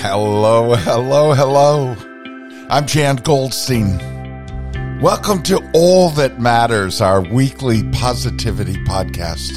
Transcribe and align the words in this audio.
Hello, 0.00 0.74
hello, 0.74 1.32
hello. 1.32 1.96
I'm 2.68 2.86
Jan 2.86 3.16
Goldstein. 3.16 3.98
Welcome 5.00 5.42
to 5.44 5.58
All 5.72 6.10
That 6.10 6.38
Matters, 6.38 7.00
our 7.00 7.22
weekly 7.22 7.82
positivity 7.92 8.74
podcast. 8.84 9.56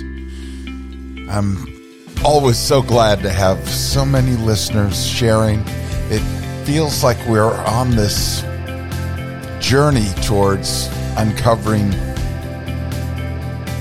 I'm 1.30 1.68
always 2.24 2.58
so 2.58 2.82
glad 2.82 3.22
to 3.24 3.30
have 3.30 3.68
so 3.68 4.06
many 4.06 4.32
listeners 4.38 5.06
sharing. 5.06 5.62
It 6.10 6.22
feels 6.66 7.04
like 7.04 7.18
we're 7.28 7.54
on 7.54 7.92
this 7.92 8.42
journey 9.60 10.08
towards 10.24 10.88
uncovering 11.18 11.90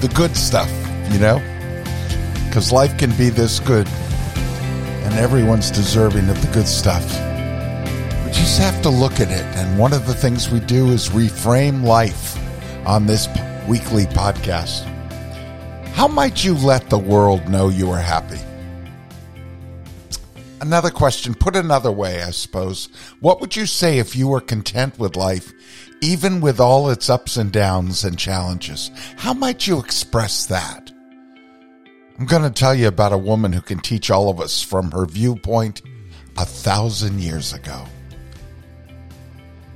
the 0.00 0.10
good 0.12 0.36
stuff, 0.36 0.70
you 1.12 1.20
know? 1.20 1.38
Because 2.46 2.72
life 2.72 2.98
can 2.98 3.16
be 3.16 3.30
this 3.30 3.60
good, 3.60 3.86
and 5.08 5.18
everyone's 5.18 5.70
deserving 5.70 6.28
of 6.28 6.38
the 6.42 6.52
good 6.52 6.68
stuff. 6.68 7.02
We 8.26 8.30
just 8.30 8.58
have 8.58 8.82
to 8.82 8.90
look 8.90 9.20
at 9.20 9.30
it. 9.30 9.56
And 9.56 9.78
one 9.78 9.94
of 9.94 10.06
the 10.06 10.12
things 10.12 10.50
we 10.50 10.60
do 10.60 10.90
is 10.90 11.08
reframe 11.08 11.82
life 11.82 12.36
on 12.86 13.06
this 13.06 13.26
weekly 13.66 14.04
podcast. 14.04 14.82
How 15.94 16.08
might 16.08 16.44
you 16.44 16.52
let 16.54 16.90
the 16.90 16.98
world 16.98 17.48
know 17.48 17.70
you 17.70 17.90
are 17.90 17.98
happy? 17.98 18.38
Another 20.60 20.90
question, 20.90 21.34
put 21.34 21.56
another 21.56 21.90
way, 21.90 22.22
I 22.22 22.30
suppose. 22.30 22.90
What 23.20 23.40
would 23.40 23.56
you 23.56 23.64
say 23.64 23.98
if 23.98 24.14
you 24.14 24.28
were 24.28 24.42
content 24.42 24.98
with 24.98 25.16
life, 25.16 25.50
even 26.02 26.42
with 26.42 26.60
all 26.60 26.90
its 26.90 27.08
ups 27.08 27.38
and 27.38 27.50
downs 27.50 28.04
and 28.04 28.18
challenges? 28.18 28.90
How 29.16 29.32
might 29.32 29.66
you 29.66 29.78
express 29.78 30.44
that? 30.46 30.92
I'm 32.18 32.26
going 32.26 32.42
to 32.42 32.50
tell 32.50 32.74
you 32.74 32.88
about 32.88 33.12
a 33.12 33.18
woman 33.18 33.52
who 33.52 33.60
can 33.60 33.78
teach 33.78 34.10
all 34.10 34.28
of 34.28 34.40
us 34.40 34.60
from 34.60 34.90
her 34.90 35.06
viewpoint 35.06 35.82
a 36.36 36.44
thousand 36.44 37.20
years 37.20 37.52
ago. 37.52 37.86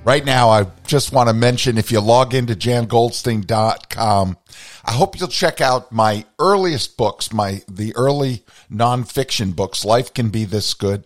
Right 0.05 0.25
now, 0.25 0.51
I 0.51 0.67
just 0.85 1.13
want 1.13 1.29
to 1.29 1.35
mention 1.35 1.79
if 1.79 1.93
you 1.93 2.01
log 2.01 2.35
into 2.35 2.57
jangoldstein.com, 2.57 4.37
I 4.85 4.91
hope 4.91 5.21
you'll 5.21 5.29
check 5.29 5.61
out 5.61 5.93
my 5.93 6.25
earliest 6.41 6.97
books, 6.97 7.33
my 7.33 7.63
the 7.69 7.95
early 7.95 8.45
nonfiction 8.69 9.55
books, 9.55 9.85
Life 9.85 10.13
Can 10.13 10.31
Be 10.31 10.45
This 10.45 10.75
Good 10.75 11.05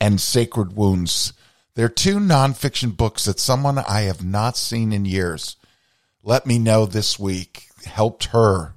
and 0.00 0.18
Sacred 0.18 0.74
Wounds. 0.74 1.34
They're 1.74 1.90
two 1.90 2.18
nonfiction 2.18 2.96
books 2.96 3.26
that 3.26 3.38
someone 3.38 3.76
I 3.76 4.02
have 4.02 4.24
not 4.24 4.56
seen 4.56 4.94
in 4.94 5.04
years 5.04 5.56
let 6.22 6.46
me 6.46 6.58
know 6.58 6.86
this 6.86 7.18
week 7.18 7.68
helped 7.84 8.26
her 8.26 8.74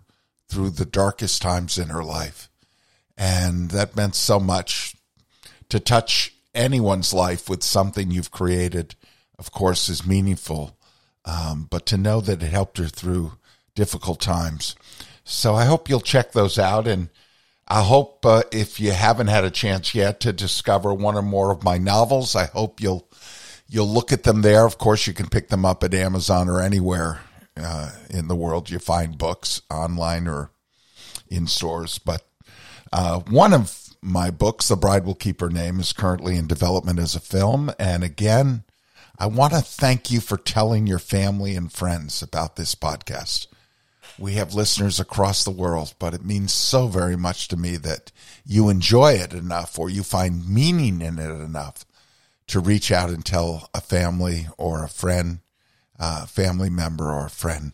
through 0.48 0.72
the 0.72 0.86
darkest 0.86 1.42
times 1.42 1.78
in 1.78 1.90
her 1.90 2.04
life. 2.04 2.50
And 3.18 3.72
that 3.72 3.96
meant 3.96 4.16
so 4.16 4.40
much 4.40 4.96
to 5.70 5.80
touch 5.80 6.34
anyone's 6.54 7.14
life 7.14 7.50
with 7.50 7.64
something 7.64 8.12
you've 8.12 8.32
created, 8.32 8.96
of 9.38 9.52
course, 9.52 9.90
is 9.90 10.06
meaningful. 10.06 10.78
Um, 11.26 11.68
but 11.70 11.86
to 11.88 11.98
know 11.98 12.22
that 12.22 12.42
it 12.42 12.48
helped 12.48 12.78
her 12.78 12.88
through 12.88 13.34
difficult 13.76 14.22
times. 14.22 14.76
So 15.24 15.56
I 15.56 15.66
hope 15.66 15.90
you'll 15.90 16.00
check 16.00 16.32
those 16.32 16.58
out. 16.58 16.88
And 16.88 17.10
I 17.68 17.84
hope 17.84 18.26
uh, 18.26 18.44
if 18.52 18.80
you 18.80 18.92
haven't 18.92 19.28
had 19.28 19.44
a 19.44 19.52
chance 19.52 19.94
yet 19.94 20.22
to 20.22 20.32
discover 20.32 20.94
one 20.94 21.16
or 21.16 21.22
more 21.22 21.52
of 21.52 21.66
my 21.66 21.78
novels, 21.78 22.36
I 22.36 22.46
hope 22.46 22.80
you'll 22.80 23.10
you'll 23.68 23.90
look 23.90 24.14
at 24.14 24.24
them 24.24 24.42
there. 24.42 24.66
Of 24.66 24.78
course, 24.78 25.06
you 25.06 25.14
can 25.14 25.28
pick 25.28 25.50
them 25.50 25.66
up 25.66 25.84
at 25.84 25.94
Amazon 25.94 26.48
or 26.48 26.62
anywhere 26.62 27.20
uh, 27.60 27.92
in 28.10 28.28
the 28.28 28.36
world 28.36 28.70
you 28.70 28.80
find 28.80 29.18
books 29.18 29.62
online 29.70 30.28
or 30.28 30.52
in 31.30 31.48
stores. 31.48 32.00
But 32.00 32.24
uh, 32.92 33.20
one 33.22 33.54
of 33.54 33.96
my 34.02 34.30
books, 34.30 34.68
The 34.68 34.76
Bride 34.76 35.06
Will 35.06 35.16
Keep 35.16 35.42
Her 35.42 35.50
Name, 35.50 35.80
is 35.80 35.94
currently 35.94 36.38
in 36.38 36.48
development 36.48 37.00
as 37.00 37.16
a 37.16 37.20
film. 37.20 37.72
And 37.80 38.04
again, 38.04 38.64
I 39.20 39.26
want 39.28 39.54
to 39.54 39.62
thank 39.62 40.12
you 40.12 40.22
for 40.22 40.38
telling 40.38 40.88
your 40.88 41.00
family 41.00 41.56
and 41.56 41.72
friends 41.72 42.22
about 42.22 42.56
this 42.56 42.76
podcast. 42.76 43.48
We 44.20 44.34
have 44.34 44.54
listeners 44.54 45.00
across 45.00 45.44
the 45.44 45.52
world, 45.52 45.94
but 46.00 46.14
it 46.14 46.26
means 46.26 46.54
so 46.54 46.88
very 46.88 47.16
much 47.16 47.48
to 47.50 47.58
me 47.58 47.78
that 47.78 48.12
you 48.46 48.70
enjoy 48.70 49.14
it 49.14 49.34
enough 49.34 49.78
or 49.78 49.90
you 49.90 50.04
find 50.04 50.48
meaning 50.48 51.02
in 51.02 51.20
it 51.20 51.30
enough 51.30 51.86
to 52.48 52.60
reach 52.60 52.92
out 52.92 53.10
and 53.10 53.26
tell 53.26 53.70
a 53.74 53.82
family 53.82 54.48
or 54.58 54.84
a 54.84 54.90
friend 54.90 55.40
uh, 56.00 56.26
family 56.26 56.70
member 56.70 57.12
or 57.12 57.30
friend 57.30 57.74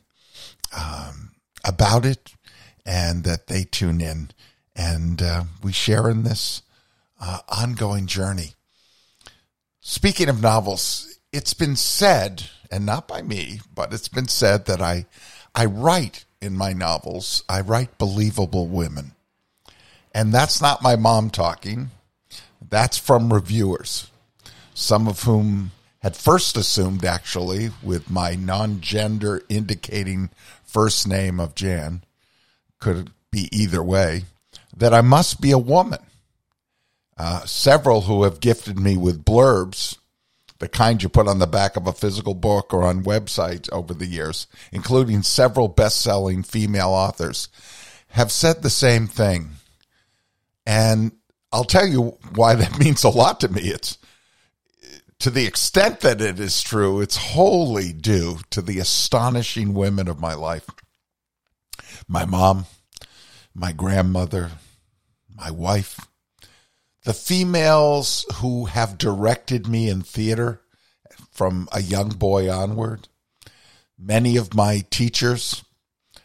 um, 0.78 1.32
about 1.64 2.06
it 2.06 2.34
and 2.86 3.24
that 3.24 3.48
they 3.48 3.64
tune 3.64 4.02
in 4.02 4.30
and 4.76 5.22
uh, 5.22 5.44
we 5.62 5.72
share 5.72 6.10
in 6.10 6.24
this 6.24 6.62
uh, 7.22 7.40
ongoing 7.50 8.08
journey. 8.08 8.54
Speaking 9.82 10.30
of 10.30 10.42
novels, 10.42 11.20
it's 11.32 11.54
been 11.54 11.76
said, 11.76 12.50
and 12.72 12.86
not 12.86 13.08
by 13.08 13.22
me, 13.22 13.60
but 13.74 13.94
it's 13.94 14.08
been 14.08 14.28
said 14.28 14.66
that 14.66 14.82
I, 14.82 15.06
I 15.54 15.66
write 15.66 16.26
in 16.42 16.56
my 16.56 16.74
novels, 16.74 17.44
I 17.48 17.62
write 17.62 17.98
believable 17.98 18.68
women. 18.68 19.12
And 20.14 20.34
that's 20.34 20.62
not 20.62 20.84
my 20.84 20.96
mom 20.96 21.30
talking. 21.30 21.92
That's 22.70 22.98
from 22.98 23.34
reviewers, 23.34 24.10
some 24.74 25.08
of 25.08 25.24
whom 25.24 25.72
had 26.04 26.18
first 26.18 26.58
assumed, 26.58 27.06
actually, 27.06 27.72
with 27.82 28.12
my 28.12 28.36
non 28.36 28.82
gender 28.82 29.42
indicating 29.48 30.30
first 30.66 31.08
name 31.08 31.40
of 31.40 31.56
Jan, 31.56 32.04
could 32.80 33.12
be 33.32 33.48
either 33.54 33.82
way, 33.82 34.26
that 34.76 34.94
I 34.94 35.00
must 35.00 35.40
be 35.40 35.52
a 35.52 35.58
woman. 35.58 36.02
Uh, 37.18 37.46
several 37.46 38.02
who 38.02 38.24
have 38.24 38.42
gifted 38.42 38.78
me 38.78 38.98
with 38.98 39.24
blurbs, 39.24 39.98
the 40.60 40.68
kind 40.68 41.02
you 41.02 41.08
put 41.08 41.28
on 41.30 41.40
the 41.40 41.48
back 41.48 41.78
of 41.78 41.88
a 41.88 41.94
physical 41.94 42.34
book 42.34 42.74
or 42.74 42.84
on 42.84 43.04
websites 43.04 43.72
over 43.72 43.94
the 43.94 44.06
years, 44.06 44.48
including 44.74 45.22
several 45.22 45.70
best 45.70 46.02
selling 46.02 46.44
female 46.44 46.90
authors, 46.90 47.48
have 48.10 48.32
said 48.32 48.62
the 48.62 48.70
same 48.70 49.08
thing. 49.08 49.52
And 50.66 51.14
I'll 51.54 51.64
tell 51.64 51.88
you 51.88 52.18
why 52.36 52.56
that 52.56 52.78
means 52.84 53.06
a 53.06 53.10
lot 53.10 53.40
to 53.40 53.48
me. 53.48 53.62
It's 53.62 53.98
to 55.24 55.30
the 55.30 55.46
extent 55.46 56.02
that 56.02 56.20
it 56.20 56.38
is 56.38 56.62
true, 56.62 57.00
it's 57.00 57.16
wholly 57.16 57.94
due 57.94 58.40
to 58.50 58.62
the 58.62 58.78
astonishing 58.78 59.74
women 59.74 60.10
of 60.10 60.20
my 60.20 60.34
life. 60.34 60.68
My 62.10 62.26
mom, 62.26 62.66
my 63.56 63.72
grandmother, 63.72 64.52
my 65.34 65.50
wife, 65.50 66.10
the 67.06 67.14
females 67.14 68.26
who 68.42 68.66
have 68.66 68.98
directed 68.98 69.66
me 69.66 69.88
in 69.88 70.02
theater 70.02 70.60
from 71.32 71.70
a 71.72 71.82
young 71.82 72.10
boy 72.10 72.52
onward, 72.52 73.08
many 73.98 74.36
of 74.36 74.54
my 74.54 74.84
teachers 74.90 75.64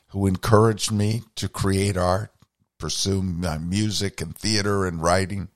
who 0.09 0.27
encouraged 0.27 0.91
me 0.91 1.23
to 1.37 1.49
create 1.49 1.97
art, 1.97 2.33
pursue 2.79 3.23
my 3.23 3.59
music 3.59 4.21
and 4.21 4.37
theater 4.37 4.87
and 4.87 5.01
writing, 5.01 5.47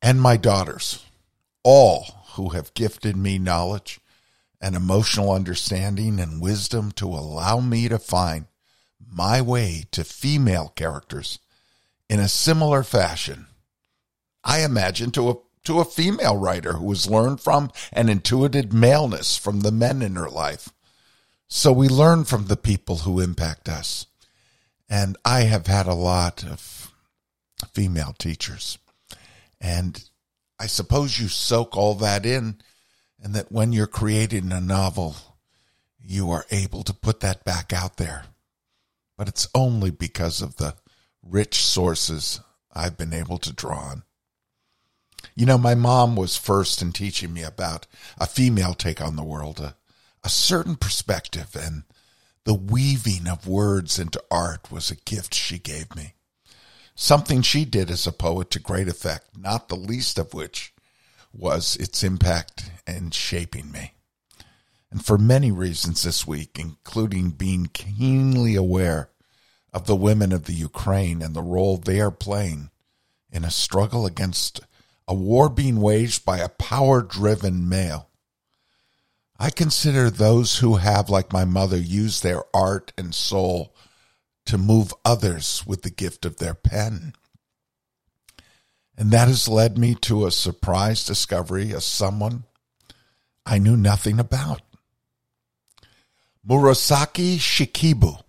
and 0.00 0.22
my 0.22 0.38
daughters 0.38 1.04
all 1.70 2.24
who 2.32 2.48
have 2.48 2.72
gifted 2.72 3.14
me 3.14 3.38
knowledge 3.38 4.00
and 4.58 4.74
emotional 4.74 5.30
understanding 5.30 6.18
and 6.18 6.40
wisdom 6.40 6.90
to 6.90 7.04
allow 7.04 7.60
me 7.60 7.86
to 7.88 7.98
find 7.98 8.46
my 9.06 9.42
way 9.42 9.84
to 9.90 10.02
female 10.02 10.72
characters 10.76 11.38
in 12.08 12.20
a 12.20 12.26
similar 12.26 12.82
fashion. 12.82 13.48
I 14.42 14.62
imagine 14.62 15.10
to 15.10 15.28
a 15.28 15.34
to 15.64 15.78
a 15.78 15.84
female 15.84 16.38
writer 16.38 16.74
who 16.74 16.88
has 16.88 17.10
learned 17.10 17.42
from 17.42 17.70
and 17.92 18.08
intuited 18.08 18.72
maleness 18.72 19.36
from 19.36 19.60
the 19.60 19.72
men 19.72 20.00
in 20.00 20.16
her 20.16 20.30
life. 20.30 20.70
So 21.48 21.70
we 21.70 21.86
learn 21.86 22.24
from 22.24 22.46
the 22.46 22.56
people 22.56 22.98
who 22.98 23.20
impact 23.20 23.68
us. 23.68 24.06
And 24.88 25.18
I 25.22 25.42
have 25.42 25.66
had 25.66 25.86
a 25.86 25.92
lot 25.92 26.44
of 26.44 26.94
female 27.74 28.14
teachers. 28.18 28.78
And 29.60 30.08
I 30.58 30.66
suppose 30.66 31.20
you 31.20 31.28
soak 31.28 31.76
all 31.76 31.94
that 31.96 32.26
in, 32.26 32.56
and 33.22 33.34
that 33.34 33.52
when 33.52 33.72
you're 33.72 33.86
creating 33.86 34.52
a 34.52 34.60
novel, 34.60 35.16
you 36.00 36.30
are 36.30 36.46
able 36.50 36.82
to 36.84 36.94
put 36.94 37.20
that 37.20 37.44
back 37.44 37.72
out 37.72 37.96
there. 37.96 38.24
But 39.16 39.28
it's 39.28 39.48
only 39.54 39.90
because 39.90 40.42
of 40.42 40.56
the 40.56 40.74
rich 41.22 41.56
sources 41.56 42.40
I've 42.72 42.96
been 42.96 43.12
able 43.12 43.38
to 43.38 43.52
draw 43.52 43.78
on. 43.78 44.02
You 45.34 45.46
know, 45.46 45.58
my 45.58 45.74
mom 45.74 46.16
was 46.16 46.36
first 46.36 46.82
in 46.82 46.92
teaching 46.92 47.32
me 47.32 47.42
about 47.42 47.86
a 48.18 48.26
female 48.26 48.74
take 48.74 49.00
on 49.00 49.16
the 49.16 49.24
world, 49.24 49.60
a, 49.60 49.76
a 50.24 50.28
certain 50.28 50.76
perspective, 50.76 51.56
and 51.60 51.84
the 52.44 52.54
weaving 52.54 53.28
of 53.28 53.46
words 53.46 53.98
into 53.98 54.22
art 54.30 54.70
was 54.72 54.90
a 54.90 54.96
gift 54.96 55.34
she 55.34 55.58
gave 55.58 55.94
me 55.94 56.14
something 57.00 57.42
she 57.42 57.64
did 57.64 57.92
as 57.92 58.08
a 58.08 58.12
poet 58.12 58.50
to 58.50 58.58
great 58.58 58.88
effect, 58.88 59.38
not 59.38 59.68
the 59.68 59.76
least 59.76 60.18
of 60.18 60.34
which 60.34 60.74
was 61.32 61.76
its 61.76 62.02
impact 62.02 62.72
in 62.88 63.08
shaping 63.12 63.70
me. 63.70 63.92
And 64.90 65.04
for 65.04 65.16
many 65.16 65.52
reasons 65.52 66.02
this 66.02 66.26
week, 66.26 66.58
including 66.58 67.30
being 67.30 67.70
keenly 67.72 68.56
aware 68.56 69.10
of 69.72 69.86
the 69.86 69.94
women 69.94 70.32
of 70.32 70.46
the 70.46 70.54
Ukraine 70.54 71.22
and 71.22 71.36
the 71.36 71.42
role 71.42 71.76
they 71.76 72.00
are 72.00 72.10
playing 72.10 72.70
in 73.30 73.44
a 73.44 73.50
struggle 73.50 74.04
against 74.04 74.60
a 75.06 75.14
war 75.14 75.48
being 75.48 75.80
waged 75.80 76.24
by 76.24 76.38
a 76.38 76.48
power 76.48 77.00
driven 77.00 77.68
male. 77.68 78.08
I 79.38 79.50
consider 79.50 80.10
those 80.10 80.58
who 80.58 80.76
have, 80.76 81.08
like 81.08 81.32
my 81.32 81.44
mother, 81.44 81.76
used 81.78 82.24
their 82.24 82.42
art 82.52 82.92
and 82.98 83.14
soul 83.14 83.72
to 84.48 84.56
move 84.56 84.94
others 85.04 85.62
with 85.66 85.82
the 85.82 85.90
gift 85.90 86.24
of 86.24 86.38
their 86.38 86.54
pen. 86.54 87.12
And 88.96 89.10
that 89.10 89.28
has 89.28 89.46
led 89.46 89.76
me 89.76 89.94
to 89.96 90.24
a 90.24 90.30
surprise 90.30 91.04
discovery 91.04 91.72
of 91.72 91.82
someone 91.82 92.44
I 93.44 93.58
knew 93.58 93.76
nothing 93.76 94.18
about. 94.18 94.62
Murasaki 96.48 97.36
Shikibu 97.36 98.22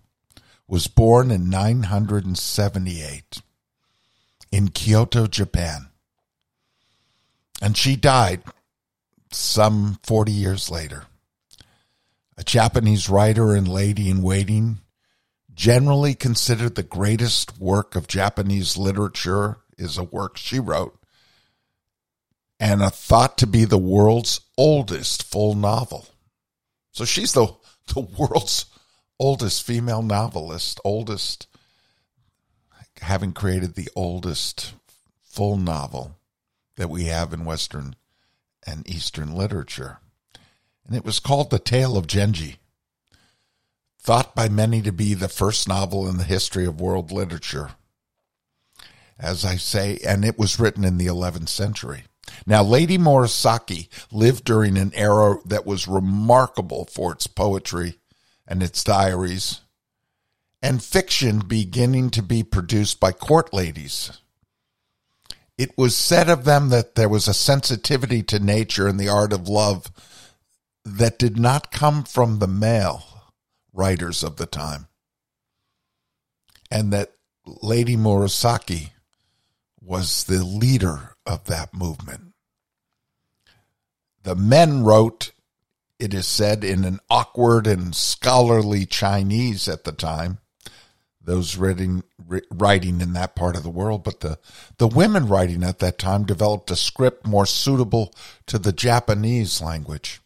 was 0.68 0.88
born 0.88 1.30
in 1.30 1.48
978 1.48 3.40
in 4.52 4.68
Kyoto, 4.68 5.26
Japan. 5.26 5.88
And 7.62 7.78
she 7.78 7.96
died 7.96 8.42
some 9.32 9.98
40 10.02 10.32
years 10.32 10.70
later. 10.70 11.04
A 12.36 12.44
Japanese 12.44 13.08
writer 13.08 13.54
and 13.54 13.66
lady 13.66 14.10
in 14.10 14.20
waiting, 14.20 14.80
generally 15.54 16.14
considered 16.14 16.74
the 16.74 16.82
greatest 16.82 17.58
work 17.58 17.96
of 17.96 18.06
Japanese 18.06 18.76
literature 18.76 19.58
is 19.76 19.98
a 19.98 20.04
work 20.04 20.36
she 20.36 20.58
wrote, 20.58 20.98
and 22.58 22.82
a 22.82 22.90
thought 22.90 23.38
to 23.38 23.46
be 23.46 23.64
the 23.64 23.78
world's 23.78 24.40
oldest 24.56 25.22
full 25.22 25.54
novel. 25.54 26.06
So 26.92 27.04
she's 27.04 27.32
the, 27.32 27.54
the 27.94 28.00
world's 28.00 28.66
oldest 29.18 29.64
female 29.64 30.02
novelist, 30.02 30.80
oldest, 30.84 31.46
having 33.00 33.32
created 33.32 33.74
the 33.74 33.88
oldest 33.96 34.74
full 35.22 35.56
novel 35.56 36.16
that 36.76 36.90
we 36.90 37.04
have 37.04 37.32
in 37.32 37.44
Western 37.44 37.94
and 38.66 38.88
Eastern 38.88 39.34
literature. 39.34 39.98
And 40.86 40.96
it 40.96 41.04
was 41.04 41.20
called 41.20 41.50
The 41.50 41.58
Tale 41.58 41.96
of 41.96 42.06
Genji, 42.06 42.59
thought 44.02 44.34
by 44.34 44.48
many 44.48 44.82
to 44.82 44.92
be 44.92 45.14
the 45.14 45.28
first 45.28 45.68
novel 45.68 46.08
in 46.08 46.16
the 46.16 46.24
history 46.24 46.64
of 46.64 46.80
world 46.80 47.12
literature. 47.12 47.72
As 49.18 49.44
I 49.44 49.56
say, 49.56 49.98
and 50.06 50.24
it 50.24 50.38
was 50.38 50.58
written 50.58 50.84
in 50.84 50.96
the 50.96 51.06
11th 51.06 51.50
century. 51.50 52.04
Now, 52.46 52.62
Lady 52.62 52.96
Murasaki 52.96 53.88
lived 54.10 54.44
during 54.44 54.78
an 54.78 54.92
era 54.94 55.36
that 55.44 55.66
was 55.66 55.88
remarkable 55.88 56.86
for 56.86 57.12
its 57.12 57.26
poetry 57.26 57.98
and 58.46 58.62
its 58.62 58.82
diaries, 58.82 59.60
and 60.62 60.82
fiction 60.82 61.40
beginning 61.40 62.10
to 62.10 62.22
be 62.22 62.42
produced 62.42 63.00
by 63.00 63.12
court 63.12 63.52
ladies 63.52 64.12
it 65.60 65.76
was 65.76 65.94
said 65.94 66.30
of 66.30 66.46
them 66.46 66.70
that 66.70 66.94
there 66.94 67.08
was 67.08 67.28
a 67.28 67.34
sensitivity 67.34 68.22
to 68.22 68.38
nature 68.38 68.88
and 68.88 68.98
the 68.98 69.10
art 69.10 69.30
of 69.30 69.46
love 69.46 69.92
that 70.86 71.18
did 71.18 71.38
not 71.38 71.70
come 71.70 72.02
from 72.02 72.38
the 72.38 72.48
male 72.48 73.04
writers 73.72 74.22
of 74.22 74.36
the 74.36 74.46
time. 74.46 74.88
And 76.70 76.92
that 76.92 77.12
Lady 77.46 77.96
Murasaki 77.96 78.90
was 79.80 80.24
the 80.24 80.44
leader 80.44 81.16
of 81.26 81.44
that 81.44 81.74
movement. 81.74 82.32
The 84.22 84.36
men 84.36 84.84
wrote, 84.84 85.32
it 85.98 86.14
is 86.14 86.26
said, 86.26 86.62
in 86.62 86.84
an 86.84 87.00
awkward 87.08 87.66
and 87.66 87.94
scholarly 87.94 88.86
Chinese 88.86 89.66
at 89.68 89.84
the 89.84 89.92
time, 89.92 90.38
those 91.22 91.56
writing 91.56 92.02
writing 92.50 93.00
in 93.00 93.12
that 93.12 93.36
part 93.36 93.54
of 93.54 93.62
the 93.62 93.70
world, 93.70 94.02
but 94.02 94.20
the 94.20 94.38
the 94.78 94.88
women 94.88 95.26
writing 95.28 95.62
at 95.62 95.78
that 95.80 95.98
time 95.98 96.24
developed 96.24 96.70
a 96.70 96.76
script 96.76 97.26
more 97.26 97.46
suitable 97.46 98.14
to 98.46 98.58
the 98.58 98.72
Japanese 98.72 99.60
language. 99.60 100.20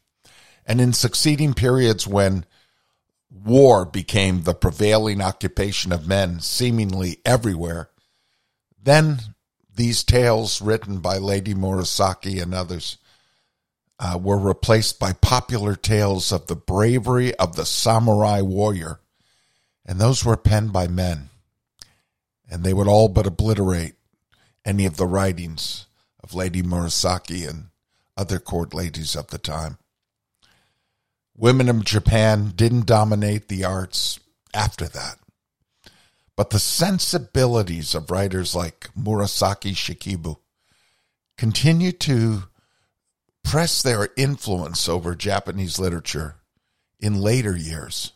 And 0.64 0.80
in 0.80 0.92
succeeding 0.92 1.52
periods 1.52 2.06
when 2.06 2.46
war 3.42 3.84
became 3.84 4.42
the 4.42 4.54
prevailing 4.54 5.20
occupation 5.20 5.92
of 5.92 6.06
men 6.06 6.40
seemingly 6.40 7.18
everywhere, 7.24 7.90
then 8.82 9.18
these 9.74 10.04
tales 10.04 10.62
written 10.62 11.00
by 11.00 11.18
Lady 11.18 11.54
Murasaki 11.54 12.40
and 12.40 12.54
others 12.54 12.98
uh, 13.98 14.18
were 14.20 14.38
replaced 14.38 14.98
by 14.98 15.12
popular 15.12 15.74
tales 15.74 16.32
of 16.32 16.46
the 16.46 16.56
bravery 16.56 17.34
of 17.36 17.56
the 17.56 17.64
samurai 17.64 18.40
warrior 18.40 19.00
and 19.86 19.98
those 19.98 20.24
were 20.24 20.36
penned 20.36 20.72
by 20.72 20.88
men. 20.88 21.30
And 22.50 22.62
they 22.62 22.72
would 22.72 22.88
all 22.88 23.08
but 23.08 23.26
obliterate 23.26 23.94
any 24.64 24.86
of 24.86 24.96
the 24.96 25.06
writings 25.06 25.86
of 26.22 26.34
Lady 26.34 26.62
Murasaki 26.62 27.48
and 27.48 27.68
other 28.16 28.38
court 28.38 28.72
ladies 28.72 29.16
of 29.16 29.28
the 29.28 29.38
time. 29.38 29.78
Women 31.36 31.68
of 31.68 31.84
Japan 31.84 32.52
didn't 32.54 32.86
dominate 32.86 33.48
the 33.48 33.64
arts 33.64 34.20
after 34.52 34.86
that. 34.86 35.18
But 36.36 36.50
the 36.50 36.58
sensibilities 36.58 37.94
of 37.94 38.10
writers 38.10 38.54
like 38.54 38.88
Murasaki 38.98 39.72
Shikibu 39.72 40.36
continue 41.36 41.92
to 41.92 42.44
press 43.42 43.82
their 43.82 44.08
influence 44.16 44.88
over 44.88 45.14
Japanese 45.14 45.78
literature 45.78 46.36
in 46.98 47.20
later 47.20 47.56
years. 47.56 48.12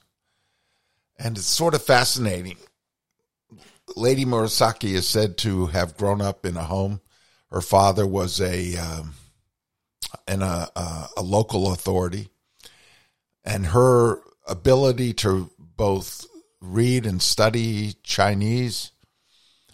And 1.18 1.36
it's 1.36 1.46
sort 1.46 1.74
of 1.74 1.82
fascinating. 1.82 2.56
Lady 3.96 4.24
Murasaki 4.24 4.94
is 4.94 5.08
said 5.08 5.36
to 5.38 5.66
have 5.66 5.96
grown 5.96 6.20
up 6.20 6.46
in 6.46 6.56
a 6.56 6.64
home. 6.64 7.00
Her 7.50 7.60
father 7.60 8.06
was 8.06 8.40
a 8.40 8.76
um, 8.76 9.14
in 10.26 10.42
a, 10.42 10.68
a, 10.74 11.08
a 11.18 11.22
local 11.22 11.72
authority, 11.72 12.28
and 13.48 13.66
her 13.66 14.20
ability 14.46 15.14
to 15.14 15.50
both 15.58 16.26
read 16.60 17.06
and 17.06 17.22
study 17.22 17.94
Chinese 18.02 18.92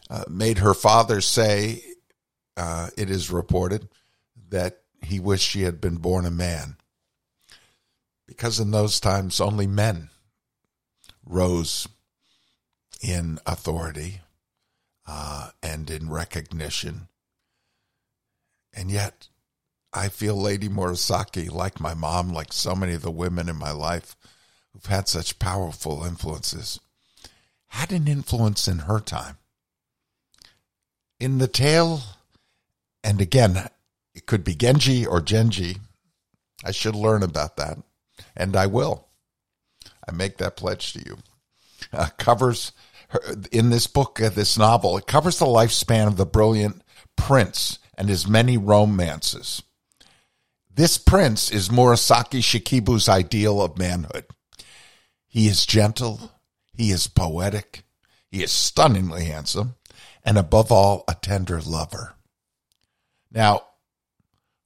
uh, 0.09 0.23
made 0.31 0.59
her 0.59 0.75
father 0.75 1.21
say, 1.21 1.83
uh, 2.57 2.89
it 2.97 3.11
is 3.11 3.33
reported, 3.33 3.89
that 4.49 4.79
he 5.03 5.19
wished 5.19 5.49
she 5.49 5.63
had 5.63 5.81
been 5.81 5.97
born 5.97 6.25
a 6.25 6.31
man. 6.31 6.77
Because 8.29 8.61
in 8.61 8.71
those 8.71 9.01
times, 9.01 9.41
only 9.41 9.67
men 9.67 10.09
rose 11.27 11.89
in 13.03 13.41
authority 13.45 14.21
uh, 15.05 15.51
and 15.65 15.91
in 15.91 16.11
recognition. 16.11 17.09
And 18.73 18.91
yet, 18.91 19.29
I 19.95 20.09
feel 20.09 20.35
Lady 20.35 20.69
Murasaki, 20.69 21.51
like 21.51 21.81
my 21.81 21.95
mom, 21.95 22.31
like 22.31 22.53
so 22.53 22.75
many 22.75 22.95
of 22.95 23.03
the 23.03 23.13
women 23.13 23.49
in 23.49 23.57
my 23.57 23.71
life 23.71 24.17
who've 24.73 24.85
had 24.87 25.07
such 25.07 25.39
powerful 25.39 26.05
influences, 26.05 26.81
had 27.69 27.93
an 27.93 28.09
influence 28.09 28.67
in 28.67 28.81
her 28.81 28.99
time. 28.99 29.39
In 31.21 31.39
the 31.39 31.47
tale, 31.47 32.03
and 33.05 33.21
again, 33.21 33.69
it 34.15 34.27
could 34.27 34.43
be 34.43 34.57
Genji 34.57 35.07
or 35.07 35.21
Genji. 35.21 35.77
I 36.65 36.73
should 36.73 36.97
learn 36.97 37.23
about 37.23 37.57
that, 37.57 37.79
and 38.37 38.57
I 38.57 38.67
will. 38.67 39.07
I 40.09 40.13
make 40.13 40.39
that 40.39 40.57
pledge 40.57 40.93
to 40.95 41.01
you. 41.07 41.19
Uh, 41.93 42.09
covers 42.19 42.73
her, 43.11 43.21
in 43.53 43.71
this 43.71 43.87
book, 43.87 44.21
uh, 44.21 44.29
this 44.29 44.59
novel, 44.59 44.97
it 44.97 45.07
covers 45.07 45.39
the 45.39 45.47
lifespan 45.47 46.09
of 46.09 46.17
the 46.17 46.27
brilliant 46.27 46.83
prince 47.17 47.79
and 47.97 48.09
his 48.09 48.27
many 48.27 48.59
romances. 48.59 49.63
This 50.77 50.99
prince 50.99 51.53
is 51.53 51.69
Murasaki 51.69 52.43
Shikibu's 52.43 53.09
ideal 53.09 53.63
of 53.63 53.79
manhood. 53.79 54.25
He 55.29 55.47
is 55.47 55.65
gentle, 55.65 56.33
he 56.73 56.91
is 56.91 57.07
poetic, 57.07 57.85
he 58.29 58.43
is 58.43 58.51
stunningly 58.51 59.27
handsome, 59.27 59.77
and 60.25 60.37
above 60.37 60.73
all, 60.73 61.05
a 61.07 61.15
tender 61.15 61.61
lover. 61.61 62.15
Now, 63.31 63.63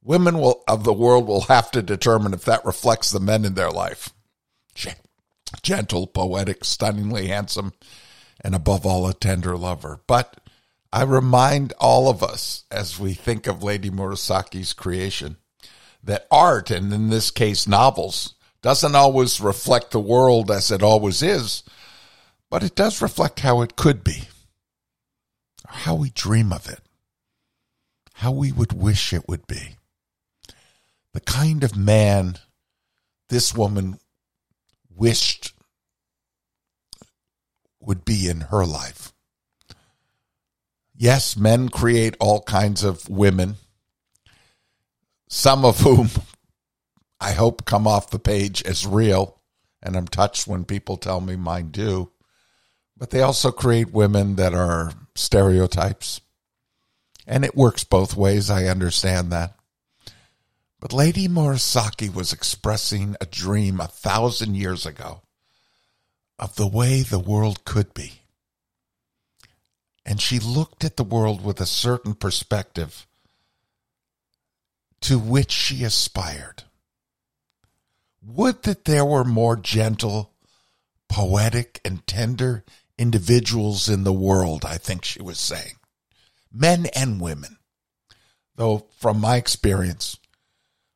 women 0.02 0.38
will, 0.38 0.64
of 0.66 0.84
the 0.84 0.94
world 0.94 1.26
will 1.26 1.42
have 1.42 1.70
to 1.72 1.82
determine 1.82 2.32
if 2.32 2.46
that 2.46 2.64
reflects 2.64 3.10
the 3.10 3.20
men 3.20 3.44
in 3.44 3.52
their 3.52 3.70
life 3.70 4.14
gentle, 5.62 6.06
poetic, 6.06 6.64
stunningly 6.64 7.26
handsome, 7.26 7.72
and 8.40 8.54
above 8.54 8.86
all, 8.86 9.06
a 9.06 9.12
tender 9.12 9.58
lover. 9.58 10.00
But 10.06 10.40
I 10.90 11.02
remind 11.02 11.74
all 11.78 12.08
of 12.08 12.22
us 12.22 12.64
as 12.70 12.98
we 12.98 13.12
think 13.12 13.46
of 13.46 13.62
Lady 13.62 13.90
Murasaki's 13.90 14.72
creation 14.72 15.36
that 16.08 16.26
art, 16.30 16.70
and 16.70 16.90
in 16.90 17.10
this 17.10 17.30
case, 17.30 17.68
novels, 17.68 18.34
doesn't 18.62 18.94
always 18.94 19.42
reflect 19.42 19.90
the 19.90 20.00
world 20.00 20.50
as 20.50 20.70
it 20.70 20.82
always 20.82 21.22
is, 21.22 21.62
but 22.50 22.62
it 22.62 22.74
does 22.74 23.02
reflect 23.02 23.40
how 23.40 23.60
it 23.60 23.76
could 23.76 24.02
be, 24.02 24.22
how 25.66 25.94
we 25.94 26.08
dream 26.08 26.50
of 26.50 26.66
it, 26.66 26.80
how 28.14 28.32
we 28.32 28.50
would 28.50 28.72
wish 28.72 29.12
it 29.12 29.28
would 29.28 29.46
be. 29.46 29.76
The 31.12 31.20
kind 31.20 31.62
of 31.62 31.76
man 31.76 32.38
this 33.28 33.54
woman 33.54 34.00
wished 34.88 35.52
would 37.80 38.06
be 38.06 38.28
in 38.28 38.40
her 38.42 38.64
life. 38.64 39.12
Yes, 40.96 41.36
men 41.36 41.68
create 41.68 42.16
all 42.18 42.40
kinds 42.40 42.82
of 42.82 43.10
women 43.10 43.56
some 45.28 45.64
of 45.64 45.80
whom 45.80 46.08
I 47.20 47.32
hope 47.32 47.66
come 47.66 47.86
off 47.86 48.10
the 48.10 48.18
page 48.18 48.62
as 48.62 48.86
real, 48.86 49.40
and 49.82 49.96
I'm 49.96 50.08
touched 50.08 50.46
when 50.46 50.64
people 50.64 50.96
tell 50.96 51.20
me 51.20 51.36
mine 51.36 51.70
do. 51.70 52.10
But 52.96 53.10
they 53.10 53.20
also 53.20 53.52
create 53.52 53.92
women 53.92 54.36
that 54.36 54.54
are 54.54 54.92
stereotypes. 55.14 56.20
And 57.26 57.44
it 57.44 57.54
works 57.54 57.84
both 57.84 58.16
ways, 58.16 58.50
I 58.50 58.64
understand 58.64 59.30
that. 59.30 59.54
But 60.80 60.92
Lady 60.92 61.28
Murasaki 61.28 62.12
was 62.12 62.32
expressing 62.32 63.16
a 63.20 63.26
dream 63.26 63.80
a 63.80 63.86
thousand 63.86 64.54
years 64.54 64.86
ago 64.86 65.22
of 66.38 66.54
the 66.54 66.68
way 66.68 67.02
the 67.02 67.18
world 67.18 67.64
could 67.64 67.92
be. 67.94 68.22
And 70.06 70.20
she 70.20 70.38
looked 70.38 70.84
at 70.84 70.96
the 70.96 71.04
world 71.04 71.44
with 71.44 71.60
a 71.60 71.66
certain 71.66 72.14
perspective 72.14 73.07
to 75.02 75.18
which 75.18 75.52
she 75.52 75.84
aspired. 75.84 76.64
Would 78.22 78.62
that 78.64 78.84
there 78.84 79.04
were 79.04 79.24
more 79.24 79.56
gentle, 79.56 80.32
poetic, 81.08 81.80
and 81.84 82.06
tender 82.06 82.64
individuals 82.98 83.88
in 83.88 84.04
the 84.04 84.12
world, 84.12 84.64
I 84.64 84.76
think 84.76 85.04
she 85.04 85.22
was 85.22 85.38
saying. 85.38 85.76
Men 86.52 86.86
and 86.94 87.20
women. 87.20 87.58
Though, 88.56 88.86
from 88.98 89.20
my 89.20 89.36
experience, 89.36 90.18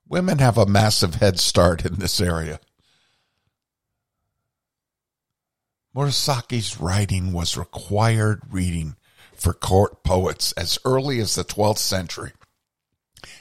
women 0.09 0.38
have 0.38 0.59
a 0.59 0.66
massive 0.66 1.16
head 1.16 1.38
start 1.38 1.87
in 1.87 1.94
this 1.94 2.21
area. 2.21 2.59
Murasaki's 5.94 6.80
writing 6.80 7.32
was 7.32 7.56
required 7.56 8.42
reading 8.50 8.97
for 9.35 9.52
court 9.52 10.02
poets 10.02 10.52
as 10.52 10.78
early 10.85 11.21
as 11.21 11.35
the 11.35 11.44
12th 11.44 11.78
century 11.78 12.32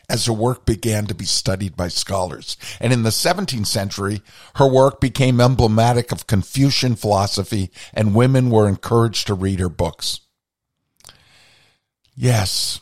as 0.10 0.26
her 0.26 0.34
work 0.34 0.66
began 0.66 1.06
to 1.08 1.16
be 1.16 1.26
studied 1.26 1.76
by 1.76 1.88
scholars. 1.88 2.58
And 2.80 2.92
in 2.92 3.04
the 3.04 3.10
17th 3.10 3.68
century, 3.68 4.22
her 4.56 4.68
work 4.68 5.00
became 5.00 5.42
emblematic 5.42 6.12
of 6.12 6.28
Confucian 6.28 6.96
philosophy, 6.96 7.72
and 7.94 8.16
women 8.16 8.50
were 8.50 8.68
encouraged 8.68 9.28
to 9.28 9.34
read 9.34 9.60
her 9.60 9.70
books. 9.70 10.22
Yes, 12.16 12.80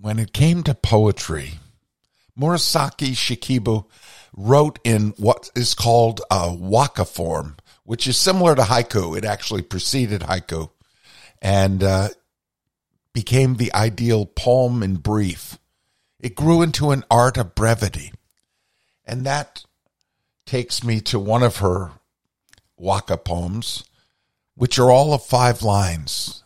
when 0.00 0.18
it 0.18 0.32
came 0.32 0.62
to 0.62 0.74
poetry, 0.74 1.60
Murasaki 2.38 3.12
Shikibu 3.12 3.84
wrote 4.36 4.78
in 4.84 5.10
what 5.18 5.50
is 5.54 5.74
called 5.74 6.22
a 6.30 6.52
waka 6.54 7.04
form, 7.04 7.56
which 7.84 8.06
is 8.06 8.16
similar 8.16 8.54
to 8.54 8.62
haiku. 8.62 9.16
It 9.16 9.24
actually 9.24 9.62
preceded 9.62 10.22
haiku 10.22 10.70
and 11.42 11.82
uh, 11.82 12.08
became 13.12 13.56
the 13.56 13.72
ideal 13.74 14.26
poem 14.26 14.82
in 14.82 14.96
brief. 14.96 15.58
It 16.20 16.34
grew 16.34 16.62
into 16.62 16.90
an 16.90 17.04
art 17.10 17.36
of 17.36 17.54
brevity. 17.54 18.12
And 19.04 19.24
that 19.24 19.64
takes 20.46 20.84
me 20.84 21.00
to 21.02 21.18
one 21.18 21.42
of 21.42 21.58
her 21.58 21.92
waka 22.76 23.16
poems, 23.16 23.84
which 24.54 24.78
are 24.78 24.90
all 24.90 25.14
of 25.14 25.24
five 25.24 25.62
lines. 25.62 26.42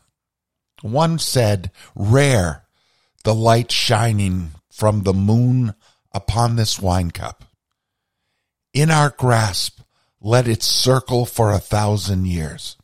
One 0.83 1.19
said, 1.19 1.71
Rare, 1.95 2.65
the 3.25 3.35
light 3.35 3.73
shining 3.73 4.53
from 4.71 5.03
the 5.03 5.15
moon 5.15 5.75
upon 6.13 6.57
this 6.57 6.81
wine 6.81 7.11
cup. 7.11 7.45
In 8.73 8.91
our 8.91 9.11
grasp, 9.11 9.81
let 10.21 10.49
it 10.49 10.63
circle 10.63 11.27
for 11.27 11.53
a 11.53 11.59
thousand 11.59 12.27
years. 12.27 12.77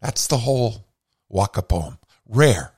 That's 0.00 0.26
the 0.26 0.38
whole 0.38 0.86
waka 1.28 1.62
poem. 1.62 1.98
Rare, 2.26 2.73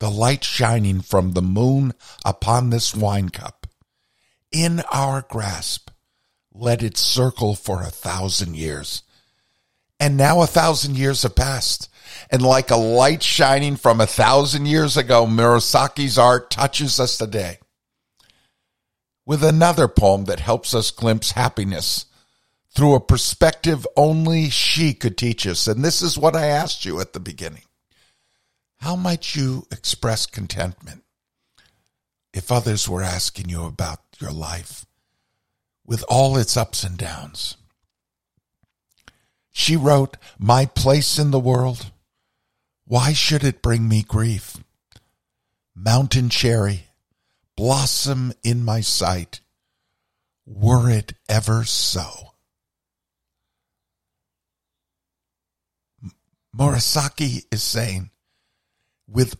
the 0.00 0.10
light 0.10 0.44
shining 0.44 1.00
from 1.00 1.32
the 1.32 1.42
moon 1.42 1.94
upon 2.24 2.70
this 2.70 2.94
wine 2.94 3.28
cup. 3.28 3.66
In 4.52 4.80
our 4.92 5.22
grasp, 5.22 5.90
let 6.52 6.82
it 6.82 6.96
circle 6.96 7.54
for 7.54 7.82
a 7.82 7.90
thousand 7.90 8.56
years. 8.56 9.02
And 9.98 10.16
now 10.16 10.42
a 10.42 10.46
thousand 10.46 10.96
years 10.96 11.22
have 11.22 11.34
passed. 11.34 11.88
And 12.30 12.42
like 12.42 12.70
a 12.70 12.76
light 12.76 13.22
shining 13.22 13.76
from 13.76 14.00
a 14.00 14.06
thousand 14.06 14.66
years 14.66 14.96
ago, 14.96 15.26
Murasaki's 15.26 16.18
art 16.18 16.50
touches 16.50 17.00
us 17.00 17.16
today. 17.16 17.58
With 19.26 19.42
another 19.42 19.88
poem 19.88 20.26
that 20.26 20.40
helps 20.40 20.74
us 20.74 20.90
glimpse 20.90 21.32
happiness 21.32 22.06
through 22.74 22.94
a 22.94 23.00
perspective 23.00 23.86
only 23.96 24.50
she 24.50 24.92
could 24.92 25.16
teach 25.16 25.46
us. 25.46 25.66
And 25.66 25.84
this 25.84 26.02
is 26.02 26.18
what 26.18 26.36
I 26.36 26.46
asked 26.46 26.84
you 26.84 27.00
at 27.00 27.12
the 27.12 27.20
beginning. 27.20 27.62
How 28.84 28.96
might 28.96 29.34
you 29.34 29.66
express 29.70 30.26
contentment 30.26 31.04
if 32.34 32.52
others 32.52 32.86
were 32.86 33.02
asking 33.02 33.48
you 33.48 33.64
about 33.64 34.00
your 34.20 34.30
life 34.30 34.84
with 35.86 36.04
all 36.06 36.36
its 36.36 36.54
ups 36.54 36.84
and 36.84 36.98
downs? 36.98 37.56
She 39.50 39.74
wrote, 39.74 40.18
My 40.38 40.66
place 40.66 41.18
in 41.18 41.30
the 41.30 41.40
world, 41.40 41.92
why 42.84 43.14
should 43.14 43.42
it 43.42 43.62
bring 43.62 43.88
me 43.88 44.02
grief? 44.02 44.58
Mountain 45.74 46.28
cherry, 46.28 46.88
blossom 47.56 48.34
in 48.42 48.66
my 48.66 48.82
sight, 48.82 49.40
were 50.44 50.90
it 50.90 51.14
ever 51.26 51.64
so. 51.64 52.34
Murasaki 56.54 57.46
is 57.50 57.62
saying, 57.62 58.10
with 59.08 59.36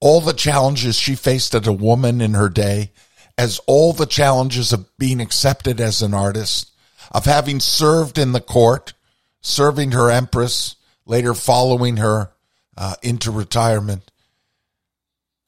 all 0.00 0.20
the 0.20 0.32
challenges 0.32 0.96
she 0.96 1.14
faced 1.14 1.54
as 1.54 1.66
a 1.66 1.72
woman 1.72 2.20
in 2.20 2.34
her 2.34 2.48
day, 2.48 2.92
as 3.36 3.60
all 3.66 3.92
the 3.92 4.06
challenges 4.06 4.72
of 4.72 4.86
being 4.98 5.20
accepted 5.20 5.80
as 5.80 6.02
an 6.02 6.14
artist, 6.14 6.72
of 7.10 7.24
having 7.24 7.60
served 7.60 8.18
in 8.18 8.32
the 8.32 8.40
court, 8.40 8.92
serving 9.40 9.92
her 9.92 10.10
empress, 10.10 10.76
later 11.06 11.34
following 11.34 11.96
her 11.96 12.30
uh, 12.76 12.94
into 13.02 13.30
retirement, 13.30 14.10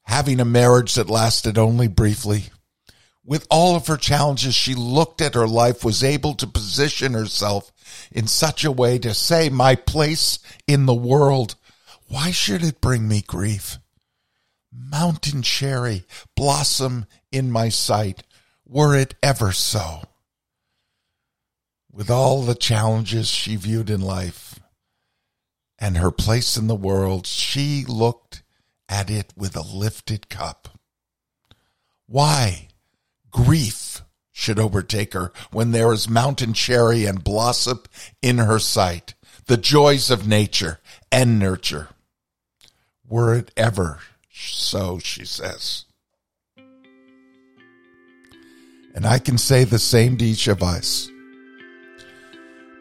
having 0.03 0.39
a 0.39 0.45
marriage 0.45 0.95
that 0.95 1.09
lasted 1.09 1.57
only 1.57 1.87
briefly. 1.87 2.45
With 3.25 3.47
all 3.49 3.75
of 3.75 3.87
her 3.87 3.97
challenges, 3.97 4.53
she 4.53 4.75
looked 4.75 5.21
at 5.21 5.35
her 5.35 5.47
life, 5.47 5.83
was 5.83 6.03
able 6.03 6.33
to 6.35 6.47
position 6.47 7.13
herself 7.13 7.71
in 8.11 8.27
such 8.27 8.65
a 8.65 8.71
way 8.71 8.99
to 8.99 9.13
say, 9.13 9.49
My 9.49 9.75
place 9.75 10.39
in 10.67 10.85
the 10.85 10.93
world 10.93 11.55
why 12.13 12.29
should 12.29 12.63
it 12.63 12.79
bring 12.79 13.07
me 13.07 13.23
grief? 13.25 13.79
Mountain 14.71 15.41
cherry, 15.41 16.05
blossom 16.35 17.07
in 17.31 17.49
my 17.49 17.69
sight, 17.69 18.21
were 18.67 18.95
it 18.95 19.15
ever 19.23 19.51
so. 19.51 20.03
With 21.91 22.11
all 22.11 22.43
the 22.43 22.53
challenges 22.53 23.29
she 23.29 23.55
viewed 23.55 23.89
in 23.89 23.99
life 23.99 24.59
and 25.79 25.97
her 25.97 26.11
place 26.11 26.55
in 26.55 26.67
the 26.67 26.75
world, 26.75 27.25
she 27.25 27.83
looked 27.87 28.43
at 28.87 29.09
it 29.09 29.33
with 29.35 29.55
a 29.55 29.63
lifted 29.63 30.29
cup. 30.29 30.77
Why 32.05 32.67
grief 33.31 34.03
should 34.31 34.59
overtake 34.59 35.13
her 35.13 35.33
when 35.51 35.71
there 35.71 35.91
is 35.91 36.07
mountain 36.07 36.53
cherry 36.53 37.05
and 37.05 37.23
blossom 37.23 37.81
in 38.21 38.37
her 38.37 38.59
sight, 38.59 39.15
the 39.47 39.57
joys 39.57 40.11
of 40.11 40.27
nature 40.27 40.79
and 41.11 41.39
nurture 41.39 41.89
were 43.07 43.35
it 43.35 43.51
ever 43.57 43.99
so, 44.31 44.99
she 44.99 45.25
says. 45.25 45.85
And 48.95 49.05
I 49.05 49.19
can 49.19 49.37
say 49.37 49.63
the 49.63 49.79
same 49.79 50.17
to 50.17 50.25
each 50.25 50.47
of 50.47 50.61
us. 50.61 51.09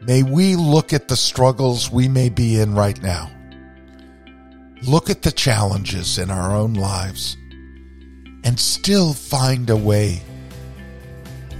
May 0.02 0.22
we 0.22 0.56
look 0.56 0.92
at 0.92 1.08
the 1.08 1.16
struggles 1.16 1.90
we 1.90 2.08
may 2.08 2.28
be 2.28 2.60
in 2.60 2.74
right 2.74 3.00
now. 3.02 3.30
Look 4.82 5.10
at 5.10 5.22
the 5.22 5.30
challenges 5.30 6.18
in 6.18 6.30
our 6.30 6.56
own 6.56 6.74
lives 6.74 7.36
and 8.44 8.58
still 8.58 9.14
find 9.14 9.70
a 9.70 9.76
way 9.76 10.20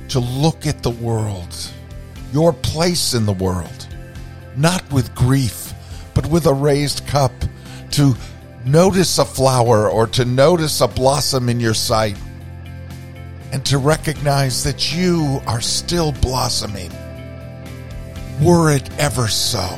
to 0.08 0.18
look 0.18 0.66
at 0.66 0.82
the 0.82 0.90
world, 0.90 1.54
your 2.32 2.52
place 2.52 3.14
in 3.14 3.24
the 3.24 3.32
world, 3.32 3.88
not 4.56 4.90
with 4.92 5.14
grief, 5.14 5.72
but 6.14 6.26
with 6.26 6.46
a 6.46 6.52
raised 6.52 7.06
cup 7.06 7.32
to 7.92 8.14
notice 8.64 9.18
a 9.18 9.24
flower 9.24 9.88
or 9.88 10.06
to 10.08 10.24
notice 10.24 10.80
a 10.80 10.88
blossom 10.88 11.48
in 11.48 11.60
your 11.60 11.74
sight 11.74 12.16
and 13.52 13.64
to 13.66 13.78
recognize 13.78 14.64
that 14.64 14.94
you 14.94 15.40
are 15.46 15.60
still 15.60 16.12
blossoming, 16.12 16.90
were 18.40 18.70
it 18.70 18.88
ever 18.98 19.28
so. 19.28 19.68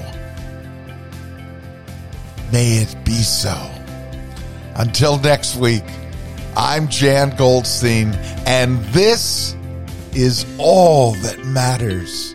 May 2.52 2.78
it 2.78 2.96
be 3.04 3.22
so. 3.22 3.70
Until 4.76 5.18
next 5.18 5.56
week, 5.56 5.84
I'm 6.56 6.88
Jan 6.88 7.34
Goldstein, 7.36 8.14
and 8.46 8.78
this 8.86 9.56
is 10.12 10.46
all 10.58 11.12
that 11.14 11.44
matters. 11.44 12.34